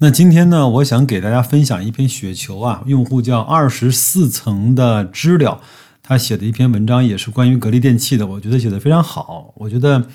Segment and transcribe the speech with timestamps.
[0.00, 5.60] 那今天呢，我想给大家分享一篇雪球啊，用户叫二十四层的知了，
[6.04, 9.52] 他写的一篇文章，也是关于格力电器的，我觉得写的非常好。
[9.56, 10.06] 我觉得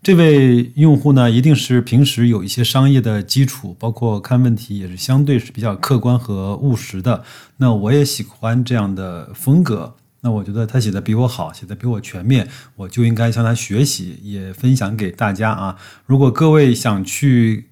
[0.00, 7.24] 这位用户呢，一定是平时有一些商业的基础，包括看问题也是相对是比较客观和务实的。
[7.56, 9.96] 那我也喜欢这样的风格。
[10.20, 12.46] 那我觉得他写的比我好，写的比我全面，
[12.76, 15.76] 我就应该向他学习，也分享给大家啊。
[16.06, 17.70] 如果各位想去。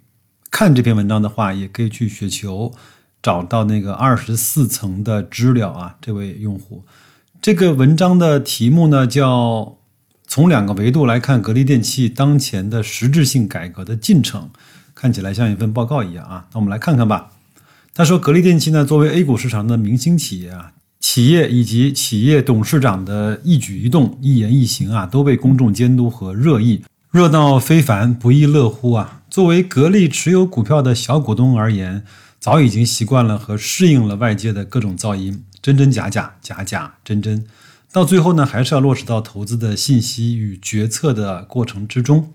[0.51, 2.73] 看这篇文章的话，也可以去雪球
[3.23, 6.85] 找到那个二十四层的知了啊，这位用户。
[7.41, 9.79] 这个文章的题目呢叫
[10.27, 14.51] “从两个维度来看格力电器当前的实质性改革的进程”，
[14.95, 16.47] 看起来像一份报告一样啊。
[16.53, 17.31] 那我们来看看吧。
[17.95, 26.83] 他说，格力电器呢作为 A 股市场的明星企业啊，企业以及企业董事长的一举一动、一言一行啊，都被公众监督和热议。
[27.11, 29.20] 热闹非凡，不亦乐乎啊！
[29.31, 32.05] 作为格力持有股票的小股东而言，
[32.41, 37.47] 早已经习惯了和适应了外界的各种噪音，真真假假，假假真真，
[37.93, 42.33] 到最后呢，还是要落实到投资的信息与决策的过程之中。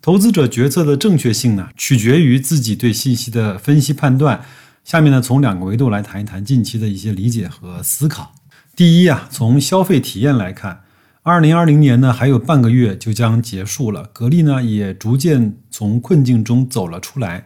[0.00, 4.42] 投资者决策的正确性呢，取决于自己对信息的分析判断。
[4.84, 8.34] 下面呢，从两个维度来谈一谈近期的一些理解和思考。
[8.74, 10.80] 第一啊，从消费体验来看。
[11.28, 14.08] 二零二零年呢，还有半个月就将结束了。
[14.14, 17.44] 格力呢，也逐渐从困境中走了出来。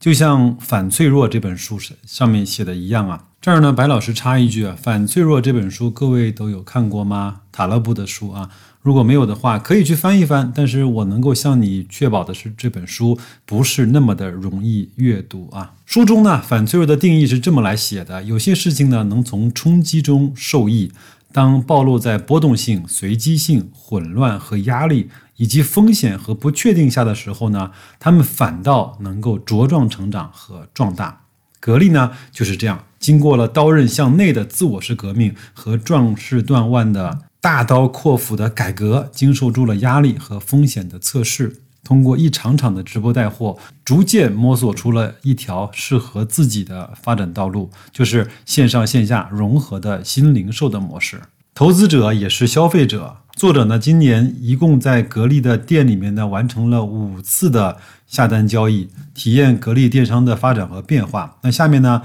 [0.00, 3.26] 就像《反脆弱》这本书上上面写的一样啊。
[3.40, 7.42] 这儿呢，白老师插一句啊，《反脆弱》这本书各位都有看过吗？
[7.52, 8.50] 塔勒布的书啊，
[8.82, 10.50] 如果没有的话，可以去翻一翻。
[10.54, 15.74] 但是我能够向你确保的是，这本书不是那么的容易阅读啊。
[15.86, 20.90] 书中呢，反脆弱的定义是这么来写的：有些事情呢，能从冲击中受益。
[21.32, 31.22] 当暴露在波动性、随机性、混乱和压力以及风险和不确定下的时候呢，他们反倒能够茁壮成长和壮大。
[31.60, 41.58] 格力呢就是这样，经过了刀刃向内的自我式革命和壮士断腕的大刀阔斧的改革，经受住了压力和风险的测试。
[41.90, 51.20] 通过一场场的直播带货，逐渐摸索出了一条适合自己的发展道路，就是线上线下融合的新零售的模式。
[51.52, 53.16] 投资者也是消费者。
[53.32, 57.76] 作者呢，今年一共在格力的店里面呢，完成了五次的
[58.06, 61.38] 下单交易，体验格力电商的发展和变化。
[61.42, 62.02] 那下面呢，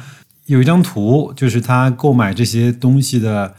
[0.48, 3.54] 有一张图，就是他购买这些东西的。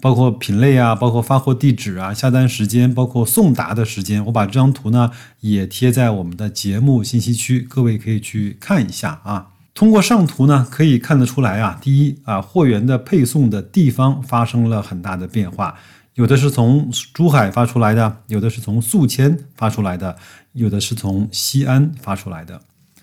[0.00, 9.48] 包括品类啊，包括发货地址啊，下单时间，包括送达的时间，我把这张图呢也贴在我们的节目信息区，各位可以去看一下啊。
[9.74, 15.74] 通过上图呢，可以看得出来啊，第一啊，货源的配送的地方发生了很大的变化，
[16.14, 20.16] 有的是从珠海发出来的，有的是从宿迁发出来的，
[20.52, 22.60] 有的是从西安发出来的，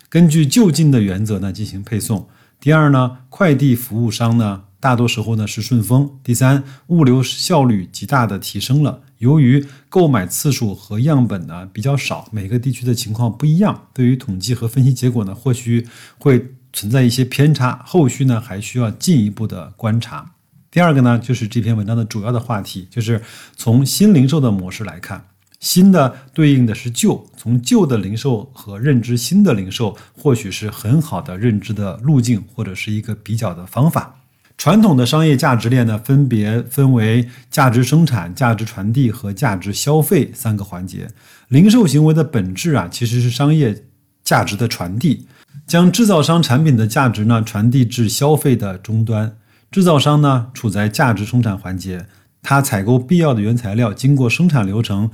[0.09, 2.27] 根据就近的原则呢进行配送。
[2.59, 4.63] 第二呢，快递服务商呢。
[4.83, 6.19] 大多时候呢是顺丰。
[6.21, 8.99] 第三，物流效率极大的提升了。
[9.19, 20.33] 由于购买次数和样本呢比较少，每个地区的情况不一样，对于统计和分析结果呢或许会存在一些偏差，后续呢还需要进一步的观察。
[20.69, 23.21] 第二个呢就是这篇文章的主要的话题，就是
[23.55, 25.25] 从新零售的模式来看，
[25.61, 34.19] 新的对应的是旧，从旧的零售和认知新的零售，或许是很好的认知的路径，或者是一个比较的方法。
[34.57, 41.09] 传统的商业价值链呢，分别分为价值生产、价值传递和价值消费三个环节。
[41.49, 43.85] 零售行为的本质啊，其实是商业
[44.23, 45.27] 价值的传递，
[45.67, 49.35] 将制造商产品的价值呢传递至消费的终端。
[49.69, 52.05] 制造商呢处在价值生产环节，
[52.41, 55.09] 它采购必要的原材料，经过生产流程，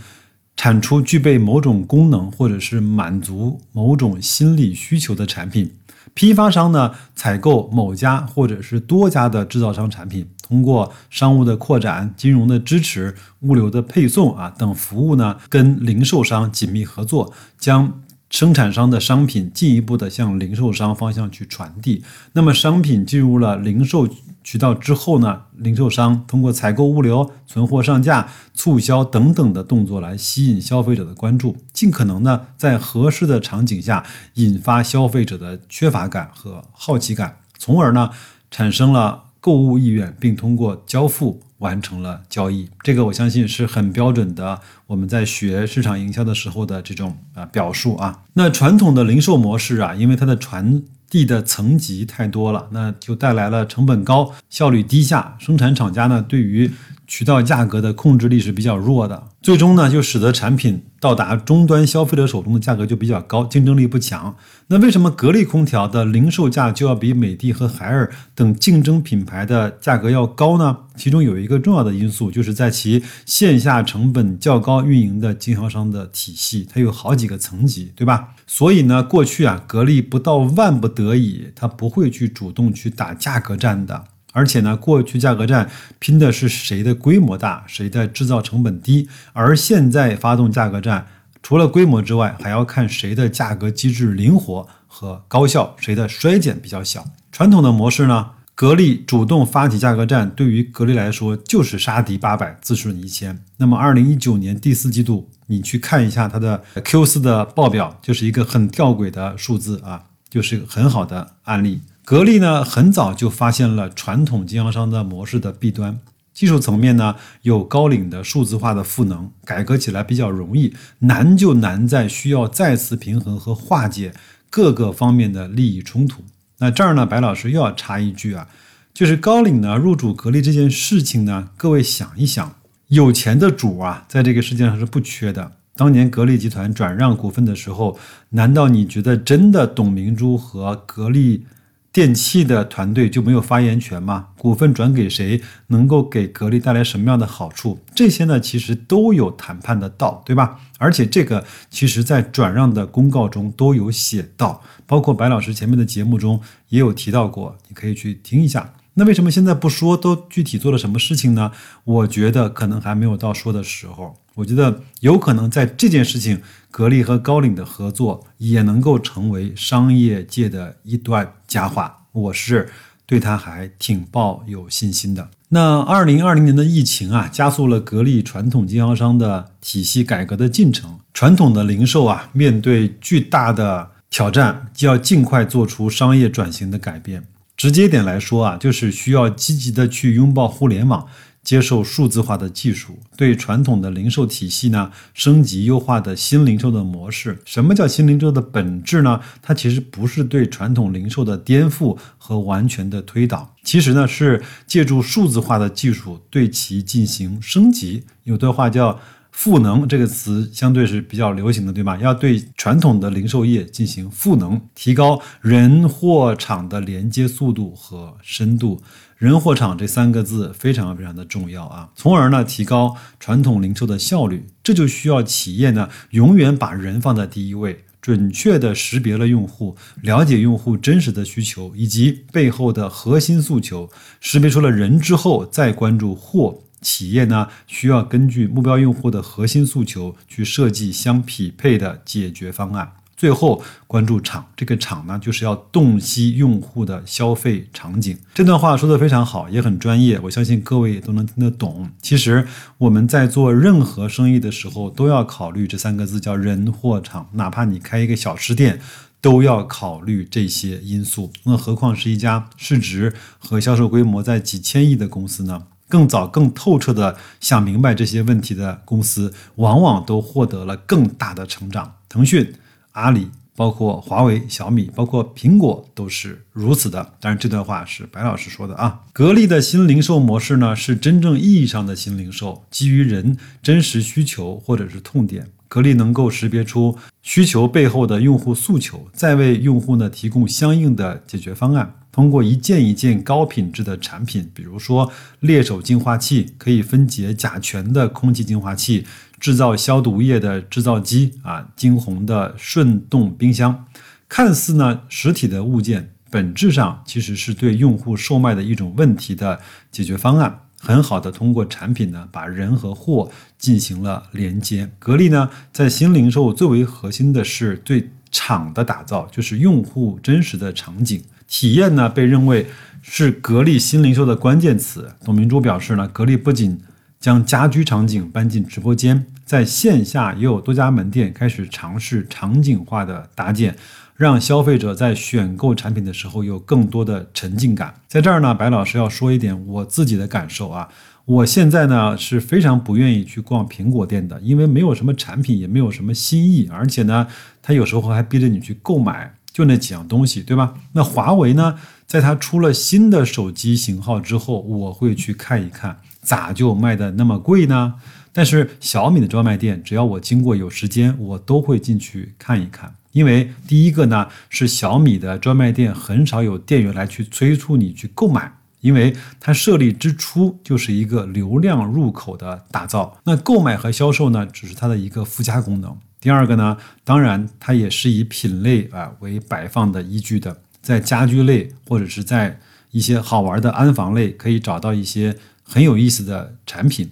[0.60, 5.72] 产出具备某种功能或者是满足某种心理需求的产品。
[6.14, 22.04] 批发商呢，采购某家或者是多家的制造商产品，通过商务的扩展、金融的支持、物流的配送啊等服务呢，跟零售商紧密合作，将生产商的商品进一步的向零售商方向去传递。
[22.34, 24.10] 那么，商品进入了零售。
[24.50, 34.04] 渠道之后呢，零售商通过采购、物流、存货上架、促销等等的动作来吸引消费者的关注，尽可能呢在合适的场景下
[34.34, 38.10] 引发消费者的缺乏感和好奇感，从而呢
[38.50, 42.68] 产生了购物意愿，并通过交付完成了交易。
[42.82, 48.24] 这个我相信是很标准的，我们在学市场营销的时候的这种啊表述啊。
[48.34, 55.36] 那传统的零售模式啊，因为它的传地的层级太多了，那就带来了成本高、效率低下。
[55.40, 56.72] 生产厂家呢，对于
[57.10, 64.36] 渠道价格的控制力是比较弱的，最终呢，就使得产品到达终端消费者手中的价格就比较高，竞争力不强。
[64.68, 70.78] 那为什么格力空调的零售价就要比美的和海尔等竞争品牌的价格要高呢？
[70.96, 78.36] 其中有一个重要的因素，就是在其线下成本较高运营的经销商的体系，它有好几个层级，对吧？
[78.46, 84.04] 所以呢，过去啊，格力不到万不得已，它不会去主动去打价格战的。
[84.32, 91.08] 而且呢，过去价格战拼的是谁的规模大，谁的制造成本低，而现在发动价格战，
[91.42, 97.06] 除了规模之外，还要看谁的价格机制灵活和高效，谁的衰减比较小。
[97.32, 103.44] 传统的模式呢，格力主动发起价格战，对于格力来说就是杀敌八百，自损一千。
[103.58, 111.82] 那么，二零一九年第四季度，你去看一下它的 Q 四的报表，就是一个很吊诡的数字啊，就是一个很好的案例。
[112.10, 116.00] 格力呢，很早就发现了传统经销商的模式的弊端。
[116.34, 120.74] 技术层面呢，有高领的数字化的赋能，改革起来比较容易。
[121.02, 124.12] 难就难在需要再次平衡和化解
[124.50, 126.24] 各个方面的利益冲突。
[126.58, 128.48] 那这儿呢，白老师又要插一句啊，
[128.92, 132.56] 就是高领呢入主格力这件事情呢，各位想一想，
[132.88, 135.52] 有钱的主啊，在这个世界上是不缺的。
[135.76, 141.46] 当年格力集团转让股份的时候，难道你觉得真的董明珠和格力？
[141.92, 144.28] 电器的团队就没有发言权吗？
[144.38, 147.80] 股份转给谁，能够给格力带来什么样的好处？
[147.96, 150.60] 这些呢，其实都有谈判的道，对吧？
[150.78, 156.40] 而且这个其实在转让的公告中都有写到，包括白老师前面的节目中
[156.70, 158.74] 也有提到过，你可以去听一下。
[158.94, 159.98] 那为什么现在不说？
[159.98, 161.52] 都具体做了什么事情呢？
[161.86, 164.16] 我觉得可能还没有到说的时候。
[164.40, 166.42] 我觉得有可能在这件事情，
[166.72, 172.06] 格力和高领的合作也能够成为商业界的一段佳话。
[172.14, 172.70] 我是
[173.06, 175.30] 对他还挺抱有信心的。
[175.50, 181.00] 那二零二零年的疫情啊，加速了格力传统经销商的体系改革的进程。
[181.14, 187.26] 传统的零售啊，面对巨大的挑战，就要尽快做出商业转型的改变。
[187.58, 191.06] 直接点来说啊，就是需要积极的去拥抱互联网。
[191.50, 197.40] 接受数字化的技术，对传统的零售体系呢升级优化的新零售的模式。
[197.44, 199.20] 什么叫新零售的本质呢？
[199.42, 208.04] 它其实不是对传统零售的颠覆和完全的推倒，其实呢是借助数字化的技术对其进行升级。
[208.26, 209.00] 有的话叫。
[209.32, 211.96] 赋能这个词相对是比较流行的，对吧？
[211.98, 218.82] 要对传统的零售业进行赋能，提高人货场的连接速度和深度。
[219.20, 224.48] 人货场这三个字非常非常的重要啊，从而呢提高传统零售的效率。
[224.64, 233.90] 这就需要企业呢永远把人放在第一位，准确的识别了用户，了解用户真实的需求以及背后的核心诉求，
[234.22, 236.62] 识别出了人之后，再关注货。
[236.82, 242.94] 企业呢，需要根据目标用户的核心诉求去设计相匹配的解决方案。
[243.20, 248.18] 最后关注场，这个场呢，就是要洞悉用户的消费场景。
[248.34, 251.90] 这段话说的非常好，也很专业，我相信各位也都能听得懂。
[252.02, 252.48] 其实
[252.78, 257.28] 我们在做任何生意的时候，都要考虑这三个字，叫人货场。
[257.34, 258.80] 哪怕你开一个小吃店，
[259.20, 261.34] 都要考虑这些因素。
[261.44, 265.64] 那何况是一家市值和销售规模在几千亿的公司呢？
[265.90, 271.96] 更早、更透彻的想明白这些问题的公司，往往都获得了更大的成长。
[272.08, 272.54] 腾讯、
[272.92, 277.14] 阿里，包括华为、小米，包括苹果，都是如此的。
[277.20, 279.02] 当然，这段话是白老师说的啊。
[279.14, 285.48] 格力的新零售模式呢，是真正意义上的新零售，基于人真实需求或者是痛点。
[285.68, 291.94] 格力能够识别出需求背后的用户诉求，再为用户呢提供相应的解决方案。
[292.12, 299.06] 通过一件一件高品质的产品，比如说猎手净化器，可以分解甲醛的空气净化器，
[299.40, 303.86] 制造消毒液的制造机啊，金红的顺动冰箱，
[304.28, 309.60] 看似呢实体的物件，本质上其实是对用户售卖的一种问题的
[309.92, 310.60] 解决方案。
[310.82, 314.90] 很好的通过产品呢，把人和货进行了连接。
[314.98, 321.22] 格力呢，在新零售最为核心的是对场的打造，就是用户真实的场景。
[321.48, 322.68] 体验呢，被认为
[323.02, 325.12] 是格力新零售的关键词。
[325.26, 326.80] 董明珠表示呢，格力不仅
[327.20, 333.76] 将家居场景搬进直播间，在线下也有多家门店开始尝试场景化的搭建，
[334.16, 337.94] 让消费者在选购产品的时候有更多的沉浸感。
[338.08, 340.88] 在这儿呢，白老师要说一点我自己的感受啊。
[341.26, 347.28] 我现在呢是非常不愿意去逛苹果店的，因为没有什么产品，也没有什么新意，而且呢，
[347.62, 350.74] 他有时候还逼着你去购买，就那几样东西，对吧？
[350.94, 357.96] 那华为呢，在它出了新的手机型号之后，我会去看一看，咋就卖的那么贵呢？
[358.32, 368.54] 但是小米的专卖店，只要我经过有时间，我都会进去看一看，因为第一个呢是小米的专卖店很少有店员来去催促你去购买。
[368.82, 375.94] 因为它设立之初就是一个流量入口的打造，那购买和销售呢，只是它的一个附加功能。
[376.22, 382.58] 第二个呢，当然它也是以品类啊为摆放的依据的，在家居类或者是在
[382.92, 385.36] 一些好玩的安防类，可以找到一些
[385.70, 387.10] 很有意思的产品。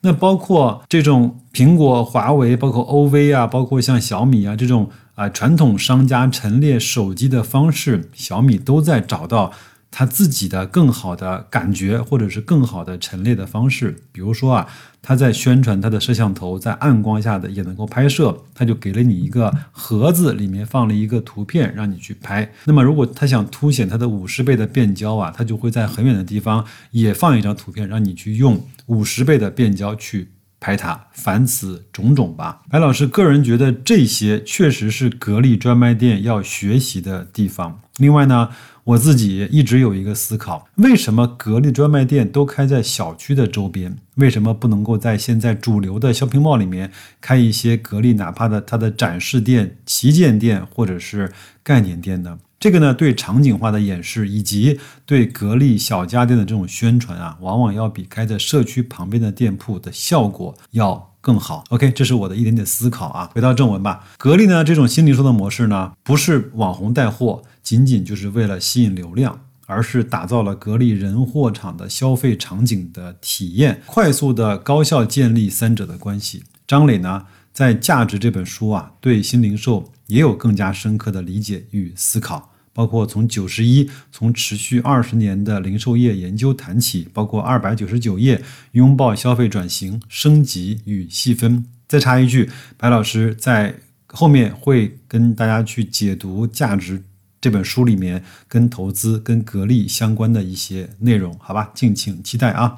[0.00, 9.52] 那包括这种苹果、华为，包括 OV 啊，包括像小米啊这种啊传统商家陈列手机的方式，小米都在找到。
[9.90, 14.68] 他自己的更好的感觉，或者是更好的陈列的方式，比如说啊，
[15.00, 22.52] 他在宣传他的摄像头在暗光下的也能够拍摄，他就给了你一个盒子，里面放了一个图片让你去拍。
[22.66, 30.28] 那么如果他想凸显他的五十倍的变焦啊，他就会在很远的地方也放一张图片，让你去用五十倍的变焦去
[30.60, 31.06] 拍它。
[31.12, 37.80] 凡此种种吧，白老师个人觉得这些确实是格力专卖店要学习的地方。
[37.96, 38.50] 另外呢。
[38.88, 43.94] 我自己一直有一个思考：为什么格力专卖店都开在小区的周边？
[44.14, 46.90] 为什么不能够在现在主流的 shopping mall 里面
[47.20, 51.30] 开一些格力哪怕的它的展示店、旗舰店或者是
[51.62, 52.38] 概念店呢？
[52.58, 61.64] 这个呢，对场景化的演示以及对格力小家电的这种宣传啊，往往要比开在社区旁边的店铺的效果要更好。
[61.70, 63.30] OK，这是我的一点点思考啊。
[63.34, 67.42] 回到正文吧，格力呢这种新零售的模式呢，不是网红带货。
[67.62, 76.44] 仅仅就是为了吸引流量，而是打造了格力人货场的消费场景的体验，快速的高效建立三者的关系。
[76.66, 91.64] 张磊呢，在《价值》这本书啊，对新零售也有更加深刻的理解与思考，包括从九十一从持续二十年的零售业研究谈起，包括二百九十九页拥抱消费转型升级与细分。
[91.88, 93.74] 再插一句，白老师在
[94.06, 97.00] 后面会跟大家去解读《价值》。
[97.40, 102.76] 这本书里面跟投资、跟格力相关的一些内容，好吧，敬请期待啊。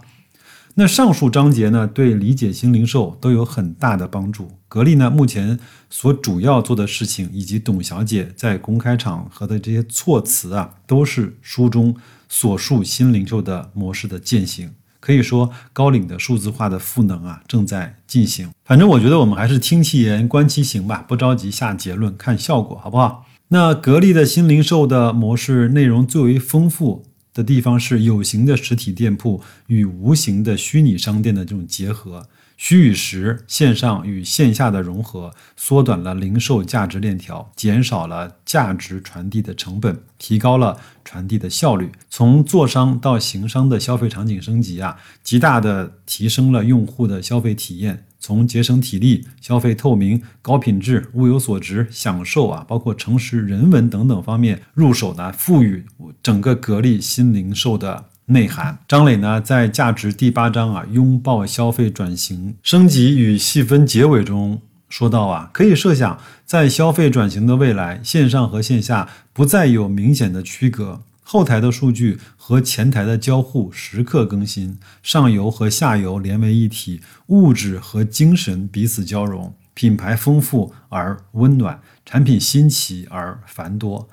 [0.74, 4.52] 那上述章节呢，对理解新零售都有很大的帮助。
[4.68, 5.58] 格力呢，目前
[5.90, 11.94] 所主要做的事情，以及董小姐在公开场合的这些措辞啊，都是书中
[12.28, 14.70] 所述新零售的模式的践行。
[15.00, 18.50] 可以说，高领的数字化的赋能啊，正在进行。
[18.64, 23.26] 反正我觉得我们还是听其言，观其行吧，不着急下结论，看效果，好不好？
[23.48, 32.28] 那格力的新零售的模式内容最为丰富的地方是有形的实体店铺与无形的虚拟商店的这种结合，
[32.62, 41.90] 虚与实、线上与线下的融合，缩短了零售价值链条，减少了价值传递的成本，提高了传递的效率。
[42.10, 48.04] 从做商到行商的消费场景升级啊，极大的提升了用户的消费体验。
[48.18, 55.86] 从节省体力、消费透明、高品质、物有所值、享受啊，包括诚实、人文等等方面入手呢，赋予
[56.22, 58.78] 整个格力新零售的内涵。
[58.88, 71.02] 张磊呢，在价值第八章啊，拥抱消费转型升级与细分结尾中说到啊，可以设想，在消费转型的未来，线上和线下不再有明显的区隔。
[71.22, 84.08] 后台的数据和前台的交互时刻更新，上游和下游连为一体，物质和精神彼此交融，品牌丰富而温暖，产品新奇而繁多，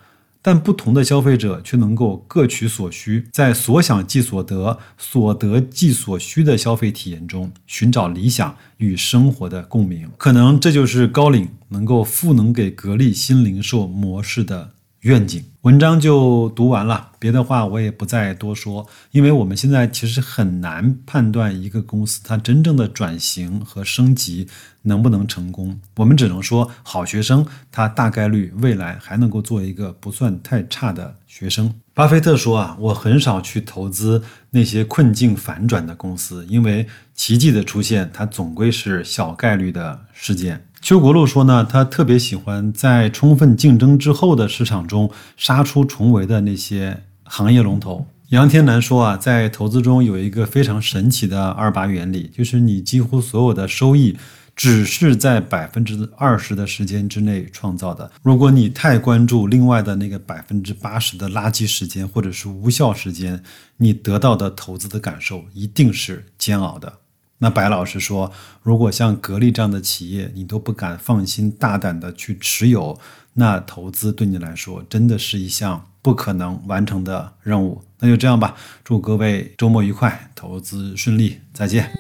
[0.48, 10.10] 但不同的消费者却能够各取所需，在所想即所得、所得即所需的消费体验中寻找理想与生活的共鸣。
[10.18, 14.72] 可能这就是高领能够赋能给格力新零售模式的。
[15.02, 24.48] 愿景文章就读完了，别的话我也不再多说，因为我们现在其实很难判断一个公司它真正的转型和升级
[24.84, 25.80] 能不能成功。
[25.98, 31.74] 我们只能说，好学生他大概率未来还能够做一个不算太差的学生。
[31.94, 40.64] 巴菲特说啊，我很少去投资那些困境反转的公司，因为奇迹的出现，它总归是小概率的事件。
[40.88, 48.08] 邱国禄说呢，他特别喜欢在充分竞争之后的市场中杀出重围的那些行业龙头。
[48.30, 54.18] 杨天南说啊，在投资中有一个非常神奇的二八原理，就是你几乎所有的收益
[54.56, 58.10] 只是在百分之二十的时间之内创造的。
[58.24, 63.44] 如果你太关注另外的那个百分之八十的垃圾时间或者是无效时间，
[63.76, 66.94] 你得到的投资的感受一定是煎熬的。
[67.40, 68.32] 那白老师说，
[68.64, 73.00] 如果像格力这样的企业，你都不敢放心大胆的去持有，
[73.34, 77.84] 那投资对你来说真的是一项不可能完成的任务。
[78.00, 81.92] 那就这样吧，祝各位周末愉快，投资顺利，再见。